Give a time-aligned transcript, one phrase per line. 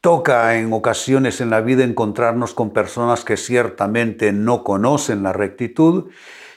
[0.00, 6.10] toca en ocasiones en la vida encontrarnos con personas que ciertamente no conocen la rectitud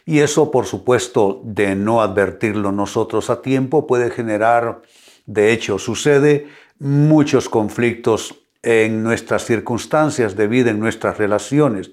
[0.05, 4.81] y eso por supuesto de no advertirlo nosotros a tiempo puede generar,
[5.25, 6.47] de hecho sucede,
[6.80, 11.91] muchos conflictos en nuestras circunstancias de vida, en nuestras relaciones.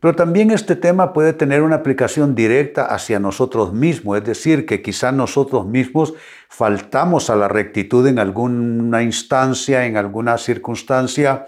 [0.00, 4.82] Pero también este tema puede tener una aplicación directa hacia nosotros mismos, es decir, que
[4.82, 6.14] quizá nosotros mismos
[6.48, 11.46] faltamos a la rectitud en alguna instancia, en alguna circunstancia,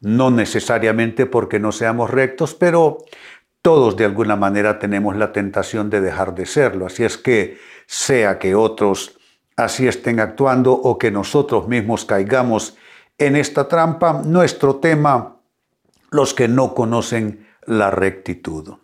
[0.00, 2.98] no necesariamente porque no seamos rectos, pero
[3.62, 6.86] todos de alguna manera tenemos la tentación de dejar de serlo.
[6.86, 9.18] Así es que sea que otros
[9.56, 12.76] así estén actuando o que nosotros mismos caigamos
[13.18, 15.36] en esta trampa, nuestro tema,
[16.10, 18.74] los que no conocen la rectitud.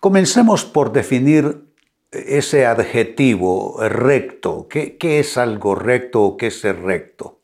[0.00, 1.66] Comencemos por definir
[2.10, 4.66] ese adjetivo recto.
[4.68, 7.40] ¿Qué, es algo recto o qué es recto?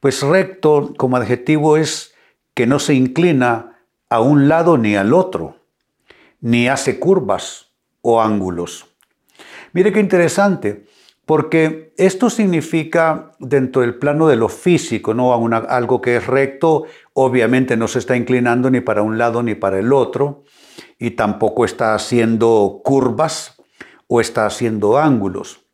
[0.00, 2.14] Pues recto como adjetivo es
[2.54, 3.80] que no se inclina
[4.10, 5.56] a un lado ni al otro,
[6.40, 7.70] ni hace curvas
[8.02, 8.86] o ángulos.
[9.72, 10.86] Mire qué interesante,
[11.28, 15.34] porque esto significa dentro del plano de lo físico, ¿no?
[15.68, 19.78] algo que es recto, obviamente no se está inclinando ni para un lado ni para
[19.78, 20.44] el otro,
[20.98, 23.62] y tampoco está haciendo curvas
[24.06, 25.66] o está haciendo ángulos.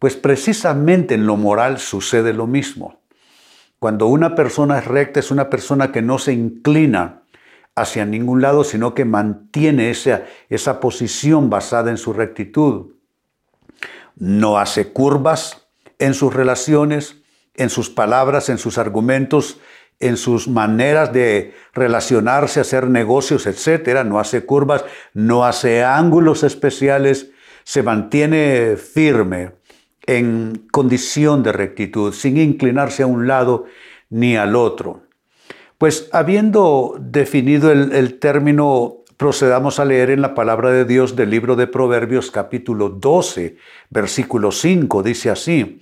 [0.00, 2.98] Pues precisamente en lo moral sucede lo mismo.
[3.78, 7.22] Cuando una persona es recta es una persona que no se inclina
[7.76, 12.95] hacia ningún lado, sino que mantiene esa, esa posición basada en su rectitud
[14.16, 15.68] no hace curvas
[15.98, 17.22] en sus relaciones,
[17.54, 19.60] en sus palabras, en sus argumentos,
[20.00, 24.04] en sus maneras de relacionarse, hacer negocios, etc.
[24.04, 24.84] No hace curvas,
[25.14, 27.30] no hace ángulos especiales,
[27.64, 29.52] se mantiene firme
[30.06, 33.64] en condición de rectitud, sin inclinarse a un lado
[34.10, 35.02] ni al otro.
[35.78, 41.30] Pues habiendo definido el, el término Procedamos a leer en la palabra de Dios del
[41.30, 43.56] libro de Proverbios capítulo 12,
[43.88, 45.02] versículo 5.
[45.02, 45.80] Dice así,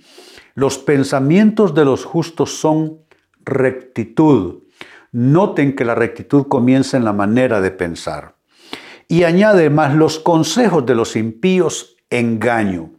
[0.53, 2.99] los pensamientos de los justos son
[3.43, 4.63] rectitud.
[5.11, 8.35] Noten que la rectitud comienza en la manera de pensar.
[9.09, 12.91] Y añade más los consejos de los impíos engaño,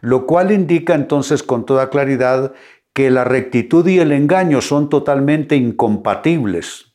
[0.00, 2.54] lo cual indica entonces con toda claridad
[2.94, 6.91] que la rectitud y el engaño son totalmente incompatibles.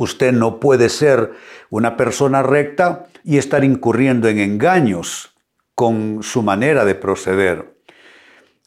[0.00, 1.32] Usted no puede ser
[1.68, 5.36] una persona recta y estar incurriendo en engaños
[5.74, 7.76] con su manera de proceder.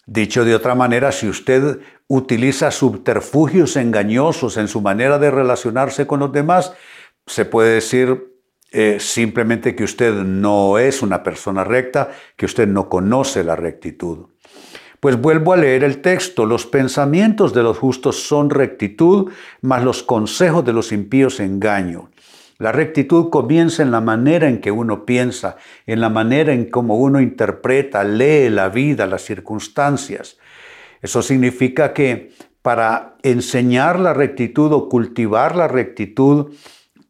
[0.06, 6.20] Dicho de otra manera, si usted utiliza subterfugios engañosos en su manera de relacionarse con
[6.20, 6.74] los demás,
[7.26, 8.38] se puede decir
[8.72, 14.28] eh, simplemente que usted no es una persona recta, que usted no conoce la rectitud.
[15.04, 20.02] Pues vuelvo a leer el texto, los pensamientos de los justos son rectitud, mas los
[20.02, 22.10] consejos de los impíos engaño.
[22.58, 26.96] La rectitud comienza en la manera en que uno piensa, en la manera en cómo
[26.96, 30.38] uno interpreta, lee la vida, las circunstancias.
[31.02, 32.32] Eso significa que
[32.62, 36.54] para enseñar la rectitud o cultivar la rectitud,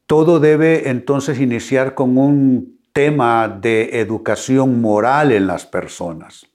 [0.08, 6.48] todo debe entonces iniciar con un tema de educación moral en las personas.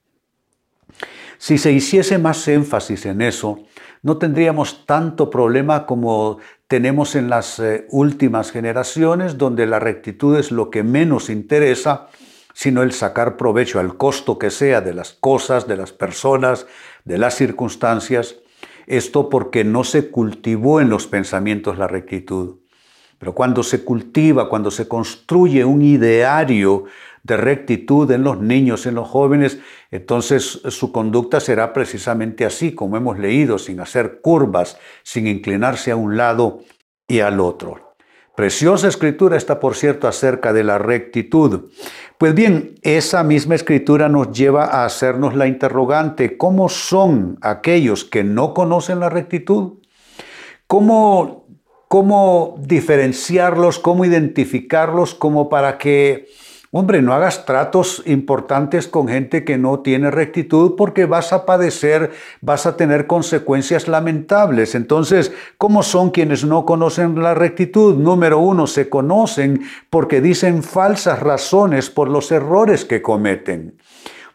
[1.39, 3.61] Si se hiciese más énfasis en eso,
[4.03, 10.51] no tendríamos tanto problema como tenemos en las eh, últimas generaciones, donde la rectitud es
[10.51, 12.09] lo que menos interesa,
[12.53, 16.67] sino el sacar provecho al costo que sea de las cosas, de las personas,
[17.05, 18.37] de las circunstancias.
[18.89, 22.57] Esto porque no se cultivó en los pensamientos la rectitud.
[23.19, 26.85] Pero cuando se cultiva, cuando se construye un ideario
[27.29, 29.61] de rectitud en los niños, en los jóvenes,
[29.93, 35.97] entonces su conducta será precisamente así, como hemos leído, sin hacer curvas, sin inclinarse a
[35.97, 36.61] un lado
[37.07, 37.95] y al otro.
[38.35, 41.71] Preciosa escritura está, por cierto, acerca de la rectitud.
[42.19, 48.25] Pues bien, esa misma escritura nos lleva a hacernos la interrogante, ¿cómo son aquellos que
[48.25, 49.79] no conocen la rectitud?
[50.67, 51.49] ¿Cómo
[51.89, 56.29] cómo diferenciarlos, cómo identificarlos, como para que
[56.71, 62.11] Hombre, no hagas tratos importantes con gente que no tiene rectitud porque vas a padecer,
[62.43, 64.75] vas a tener consecuencias lamentables.
[64.75, 67.97] Entonces, ¿cómo son quienes no conocen la rectitud?
[67.97, 73.79] Número uno, se conocen porque dicen falsas razones por los errores que cometen.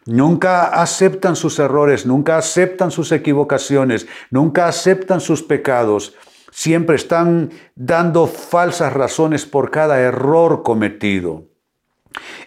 [0.04, 6.16] Nunca aceptan sus errores, nunca aceptan sus equivocaciones, nunca aceptan sus pecados.
[6.50, 11.53] Siempre están dando falsas razones por cada error cometido.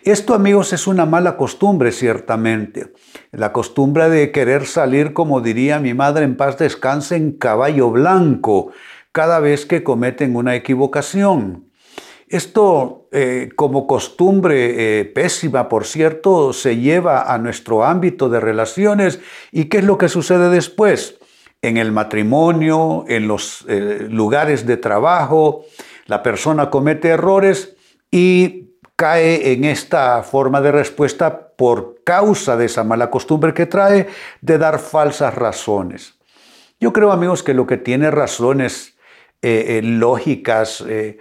[0.03, 2.93] Esto, amigos, es una mala costumbre, ciertamente.
[3.31, 8.71] La costumbre de querer salir, como diría mi madre en paz descanse, en caballo blanco
[9.11, 11.71] cada vez que cometen una equivocación.
[12.27, 19.19] Esto, eh, como costumbre eh, pésima, por cierto, se lleva a nuestro ámbito de relaciones.
[19.51, 21.19] ¿Y qué es lo que sucede después?
[21.61, 25.65] En el matrimonio, en los eh, lugares de trabajo,
[26.05, 27.75] la persona comete errores
[28.11, 28.66] y
[28.97, 34.07] cae en esta forma de respuesta por causa de esa mala costumbre que trae
[34.41, 36.15] de dar falsas razones.
[36.79, 38.97] Yo creo, amigos, que lo que tiene razones
[39.41, 41.19] eh, eh, lógicas, eh,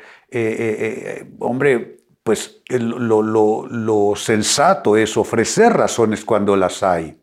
[1.39, 7.21] hombre, pues lo, lo sensato es ofrecer razones cuando las hay.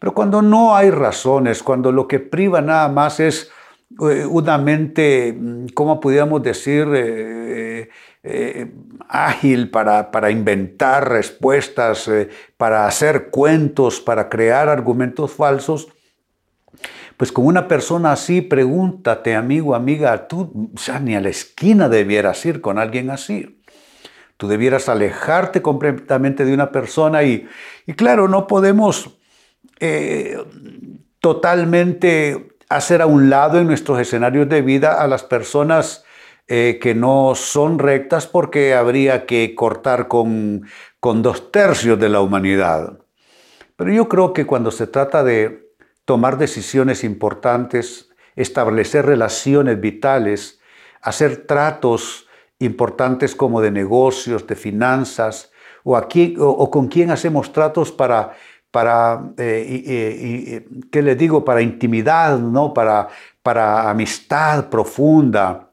[0.00, 3.52] Pero cuando no hay razones, cuando lo que priva nada más es
[4.00, 6.88] una mente, mm, ¿cómo podríamos decir?
[8.22, 8.70] Eh,
[9.08, 15.88] ágil para, para, inventar respuestas, eh, para hacer cuentos, para crear argumentos falsos,
[17.16, 20.70] pues con una persona así, pregúntate, amigo, amiga, tú
[21.02, 23.60] ni a la esquina debieras ir con alguien así.
[24.36, 27.46] Tú debieras alejarte completamente de una persona y,
[27.86, 29.18] y claro, no podemos
[29.80, 30.38] eh,
[31.20, 36.04] totalmente hacer a un lado en nuestros escenarios de vida a las personas
[36.46, 40.66] eh, que no son rectas porque habría que cortar con,
[40.98, 42.98] con dos tercios de la humanidad.
[43.76, 45.72] Pero yo creo que cuando se trata de
[46.04, 50.60] tomar decisiones importantes, establecer relaciones vitales,
[51.02, 52.28] hacer tratos
[52.58, 55.50] importantes como de negocios, de finanzas,
[55.82, 58.32] o, aquí, o, con quién hacemos tratos para,
[58.70, 61.44] para eh, ¿qué le digo?
[61.44, 62.72] Para intimidad, ¿no?
[62.72, 63.08] para,
[63.42, 65.70] para amistad profunda.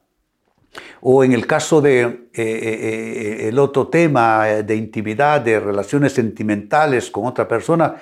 [1.00, 6.12] O en el caso de eh, eh, eh, el otro tema de intimidad, de relaciones
[6.12, 7.96] sentimentales con otra persona,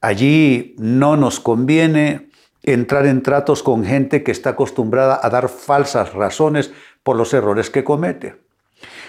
[0.00, 2.30] allí no nos conviene
[2.62, 6.72] entrar en tratos con gente que está acostumbrada a dar falsas razones
[7.02, 8.43] por los errores que comete.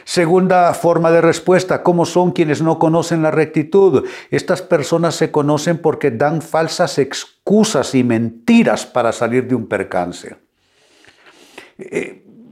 [0.06, 4.06] Segunda forma de respuesta, ¿cómo son quienes no conocen la rectitud?
[4.32, 10.38] Estas personas se conocen porque dan falsas excusas y mentiras para salir de un percance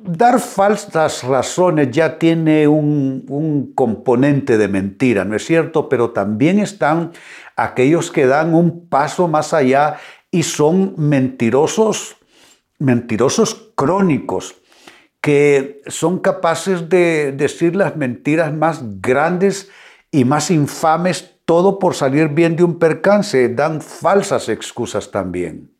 [0.03, 5.89] dar falsas razones ya tiene un, componente de mentira, ¿no es cierto?
[5.89, 7.11] Pero también están
[7.55, 9.97] aquellos que dan un paso más allá
[10.29, 12.17] y son mentirosos,
[12.79, 14.55] mentirosos crónicos,
[15.23, 19.71] que son capaces de decir las mentiras más grandes
[20.11, 25.71] y más infames, todo por salir bien de un percance, dan falsas excusas también.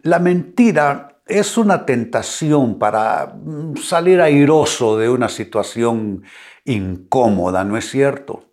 [0.00, 6.22] La mentira es una tentación para mm, salir airoso de una situación
[6.64, 8.44] incómoda, ¿no es cierto?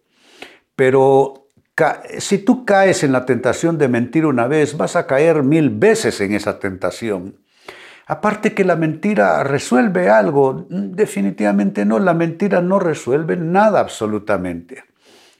[0.76, 1.48] Pero
[2.18, 6.20] si tú caes en la tentación de mentir una vez, vas a caer mil veces
[6.20, 7.38] en esa tentación.
[8.06, 14.84] Aparte que la mentira resuelve algo, definitivamente no, la mentira no resuelve nada absolutamente.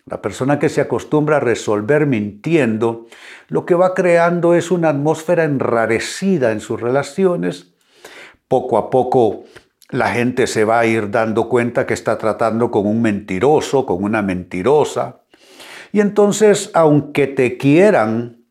[0.06, 3.08] La persona que se acostumbra a resolver mintiendo,
[3.48, 7.74] lo que va creando es una atmósfera enrarecida en sus relaciones.
[8.48, 9.44] Poco a poco
[9.90, 14.04] la gente se va a ir dando cuenta que está tratando con un mentiroso, con
[14.04, 15.22] una mentirosa.
[15.92, 18.43] Y entonces, aunque te quieran,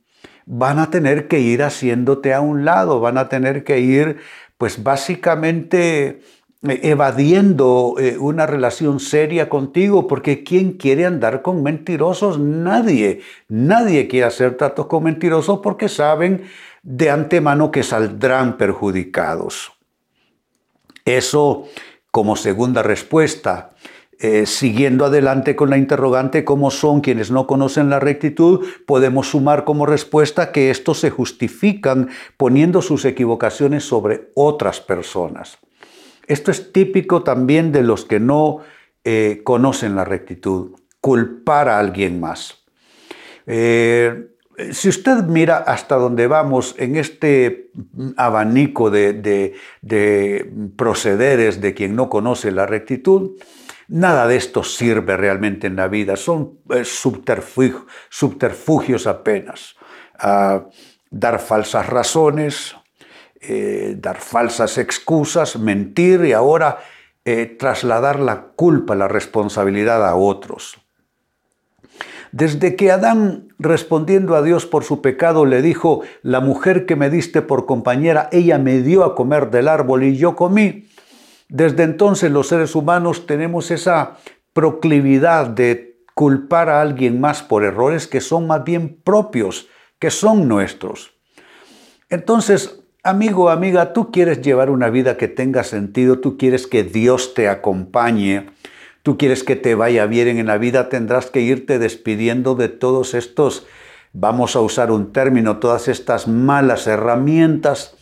[0.47, 4.19] van a tener que ir haciéndote a un lado, van a tener que ir,
[4.59, 6.21] pues básicamente
[6.69, 12.39] eh, evadiendo eh, una relación seria contigo, porque ¿quién quiere andar con mentirosos?
[12.39, 16.45] Nadie, nadie quiere hacer tratos con mentirosos porque saben
[16.83, 19.73] de antemano que saldrán perjudicados.
[21.05, 21.69] Eso
[22.13, 23.73] como segunda respuesta.
[24.25, 28.65] Eh, siguiendo adelante con la interrogante, ¿cómo son quienes no conocen la rectitud?
[28.87, 35.59] Podemos sumar como respuesta que estos se justifican poniendo sus equivocaciones sobre otras personas.
[36.29, 38.59] Esto es típico también de los que no
[39.03, 42.63] eh, conocen la rectitud, culpar a alguien más.
[43.49, 44.29] Eh,
[44.71, 47.71] si usted mira hasta dónde vamos en este
[48.17, 49.57] abanico de,
[50.77, 53.33] procederes de quien no conoce la rectitud,
[53.89, 59.77] Nada de esto sirve realmente en la vida, son eh, subterfugios apenas.
[60.19, 60.67] Ah,
[61.11, 62.77] dar falsas razones,
[63.41, 66.79] eh, dar falsas excusas, mentir y ahora
[67.25, 70.79] eh, trasladar la culpa, la responsabilidad a otros.
[72.33, 77.11] Desde que Adán, respondiendo a Dios por su pecado, le dijo, la mujer que me
[77.11, 80.89] diste por compañera, ella me dio a comer del árbol y yo comí,
[81.53, 84.17] desde entonces los seres humanos tenemos esa
[84.55, 89.69] proclividad de culpar a alguien más por errores que son más bien propios,
[89.99, 91.13] que son nuestros.
[92.09, 97.35] Entonces, amigo, amiga, tú quieres llevar una vida que tenga sentido, tú quieres que Dios
[97.35, 98.49] te acompañe,
[99.03, 103.13] tú quieres que te vaya bien en la vida, tendrás que irte despidiendo de todos
[103.13, 103.67] estos,
[104.15, 107.95] vamos a usar un término, todas estas malas herramientas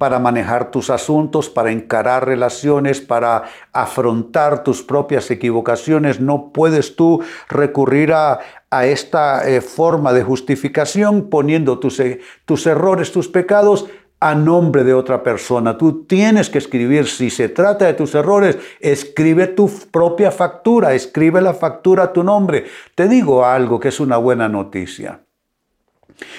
[0.00, 6.20] para manejar tus asuntos, para encarar relaciones, para afrontar tus propias equivocaciones.
[6.20, 8.40] No puedes tú recurrir a,
[8.70, 13.88] esta eh, forma de justificación poniendo tus, eh, tus errores, tus pecados
[14.20, 15.76] a nombre de otra persona.
[15.76, 21.42] Tú tienes que escribir, si se trata de tus errores, escribe tu propia factura, escribe
[21.42, 22.64] la factura a tu nombre.
[22.94, 25.20] Te digo algo que es una buena noticia.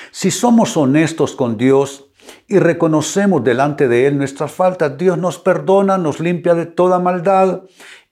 [0.09, 2.10] Si somos honestos con Dios,
[2.47, 7.61] y reconocemos delante de Él nuestras faltas, Dios nos perdona, nos limpia de toda maldad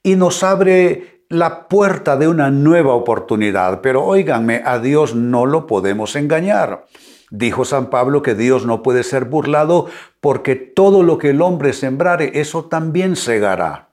[0.02, 3.80] y nos abre la puerta de una nueva oportunidad.
[3.80, 6.86] Pero óiganme, a Dios no lo podemos engañar.
[7.30, 9.86] Dijo San Pablo que Dios no puede ser burlado
[10.20, 13.90] porque todo lo que el hombre sembrare, eso también segará.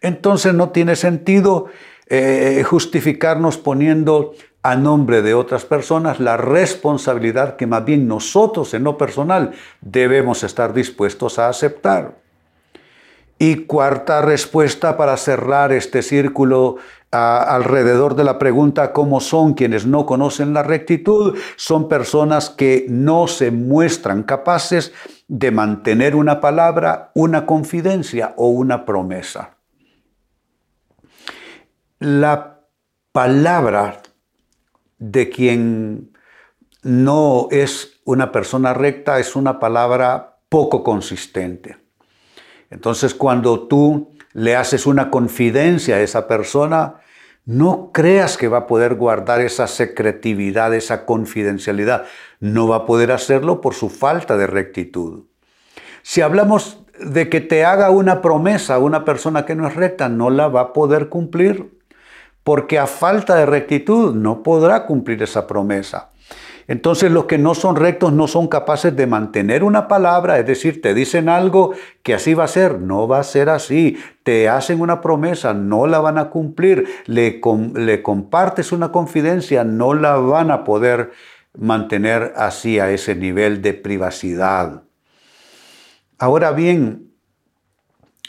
[0.00, 1.66] Entonces no tiene sentido
[2.14, 8.84] eh, justificarnos poniendo a nombre de otras personas la responsabilidad que más bien nosotros en
[8.84, 12.18] lo personal debemos estar dispuestos a aceptar.
[13.38, 16.76] Y cuarta respuesta para cerrar este círculo
[17.10, 23.26] alrededor de la pregunta cómo son quienes no conocen la rectitud, son personas que no
[23.26, 24.92] se muestran capaces
[25.28, 29.51] de mantener una palabra, una confidencia o una promesa.
[32.04, 32.58] La
[33.12, 34.02] palabra
[34.98, 36.10] de quien
[36.82, 41.76] no es una persona recta es una palabra poco consistente.
[42.70, 46.96] Entonces cuando tú le haces una confidencia a esa persona,
[47.44, 52.06] no creas que va a poder guardar esa secretividad, esa confidencialidad.
[52.40, 55.26] No va a poder hacerlo por su falta de rectitud.
[56.02, 60.08] Si hablamos de que te haga una promesa a una persona que no es recta,
[60.08, 61.80] no la va a poder cumplir
[62.44, 66.12] porque a falta de rectitud no podrá cumplir esa promesa.
[66.68, 70.80] Entonces los que no son rectos no son capaces de mantener una palabra, es decir,
[70.80, 74.80] te dicen algo que así va a ser, no va a ser así, te hacen
[74.80, 77.40] una promesa, no la van a cumplir, le,
[78.02, 81.10] compartes una confidencia, no la van a poder
[81.58, 84.84] mantener así a ese nivel de privacidad.
[86.18, 87.10] Ahora bien,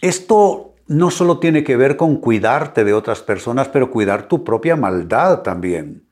[0.01, 4.75] esto no solo tiene que ver con cuidarte de otras personas, pero cuidar tu propia
[4.75, 6.03] maldad también.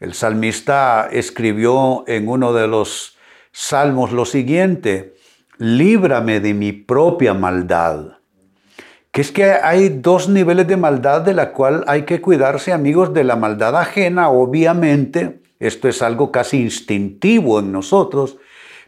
[0.00, 3.16] El salmista escribió en uno de los
[3.52, 5.14] salmos lo siguiente,
[5.56, 8.18] líbrame de mi propia maldad.
[9.10, 13.14] Que es que hay dos niveles de maldad de la cual hay que cuidarse, amigos,
[13.14, 15.40] de la maldad ajena, obviamente.
[15.58, 18.36] Esto es algo casi instintivo en nosotros,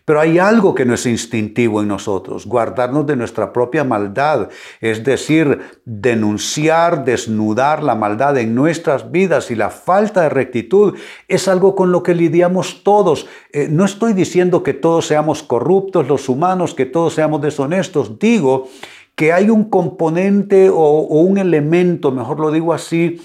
[0.09, 4.49] pero hay algo que no es instintivo en nosotros, guardarnos de nuestra propia maldad,
[4.81, 10.95] es decir, denunciar, desnudar la maldad en nuestras vidas y la falta de rectitud
[11.29, 13.27] es algo con lo que lidiamos todos.
[13.53, 18.69] Eh, no estoy diciendo que todos seamos corruptos, los humanos, que todos seamos deshonestos, digo
[19.15, 23.21] que hay un componente o, un elemento, mejor lo digo así,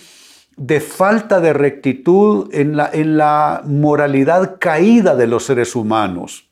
[0.58, 6.50] de falta de rectitud en la moralidad caída de los seres humanos.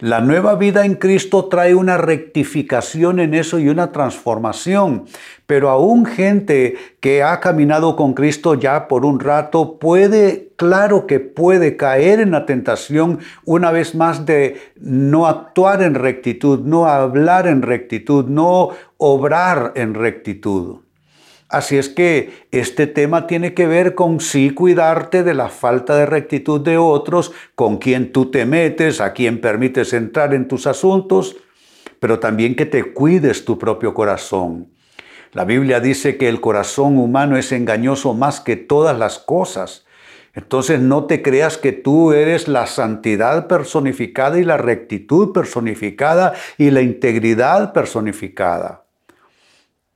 [0.00, 5.04] La nueva vida en Cristo trae una rectificación en eso y una transformación.
[5.46, 11.20] Pero aún gente que ha caminado con Cristo ya por un rato puede, claro que
[11.20, 17.46] puede caer en la tentación una vez más de no actuar en rectitud, no hablar
[17.46, 20.83] en rectitud, no obrar en rectitud.
[21.48, 26.06] Así es que este tema tiene que ver con sí cuidarte de la falta de
[26.06, 31.36] rectitud de otros, con quien tú te metes, a quien permites entrar en tus asuntos,
[32.00, 34.68] pero también que te cuides tu propio corazón.
[35.32, 39.84] La Biblia dice que el corazón humano es engañoso más que todas las cosas.
[40.32, 46.70] Entonces no te creas que tú eres la santidad personificada y la rectitud personificada y
[46.70, 48.83] la integridad personificada.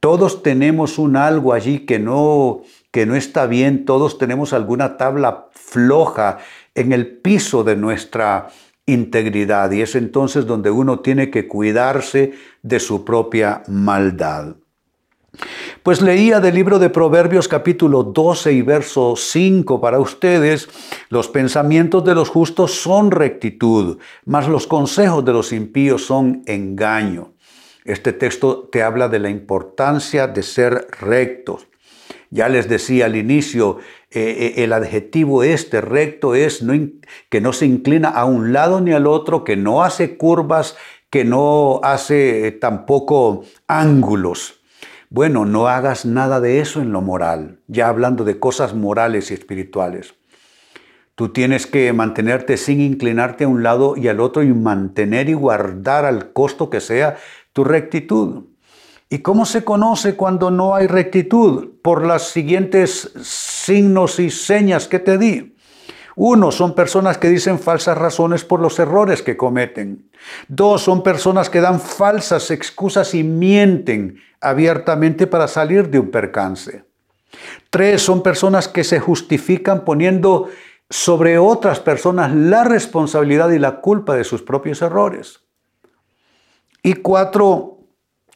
[0.01, 2.63] Todos tenemos un algo allí que no,
[2.93, 6.39] que no está bien, todos tenemos alguna tabla floja
[6.75, 8.49] en el piso de nuestra
[8.87, 14.55] integridad y es entonces donde uno tiene que cuidarse de su propia maldad.
[15.83, 20.69] Pues leía del libro de Proverbios capítulo 12 y verso 5 para ustedes,
[21.11, 27.33] los pensamientos de los justos son rectitud, mas los consejos de los impíos son engaño.
[27.89, 31.69] Este texto te habla de la importancia de ser rectos.
[32.29, 33.79] Ya les decía al inicio,
[34.11, 36.63] eh, eh, el adjetivo este recto es
[37.31, 40.77] que no se inclina a un lado ni al otro, que no hace curvas,
[41.09, 44.61] que no hace tampoco ángulos.
[45.09, 49.35] Bueno, no hagas nada de eso en lo moral, ya hablando de cosas morales y
[49.35, 50.13] espirituales.
[51.19, 55.33] Tú tienes que mantenerte sin inclinarte a un lado y al otro y mantener y
[55.33, 57.17] guardar al costo que sea
[57.59, 58.45] tu rectitud.
[59.11, 61.71] ¿Y cómo se conoce cuando no hay rectitud?
[61.83, 65.57] Por las siguientes signos y señas que te di.
[66.15, 70.09] Uno, son personas que dicen falsas razones por los errores que cometen.
[70.47, 76.85] Dos, son personas que dan falsas excusas y mienten abiertamente para salir de un percance.
[77.71, 80.49] Tres, son personas que se justifican poniendo
[80.91, 85.48] sobre otras personas la responsabilidad y la culpa de sus propios errores.
[86.83, 87.79] Y cuatro,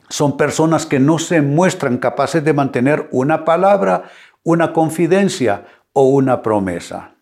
[0.09, 4.05] son personas que no se muestran capaces de mantener una palabra,
[4.43, 7.15] una confidencia o una promesa.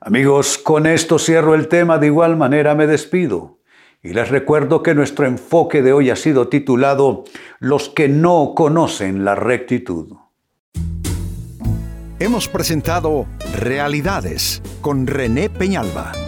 [0.00, 3.58] Amigos, con esto cierro el tema, de igual manera me despido.
[4.02, 7.24] Y les recuerdo que nuestro enfoque de hoy ha sido titulado
[7.58, 10.16] Los que no conocen la rectitud.
[12.20, 16.27] Hemos presentado Realidades con René Peñalba.